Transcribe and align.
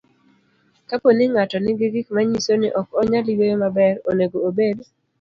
Kapo 0.89 1.09
ni 1.13 1.25
ng'ato 1.31 1.57
nigi 1.59 1.87
gik 1.93 2.07
manyiso 2.15 2.53
ni 2.57 2.69
ok 2.79 2.87
onyal 3.01 3.25
yueyo 3.37 3.55
maber, 3.63 3.95
onego 4.09 4.37
obed 4.47 4.77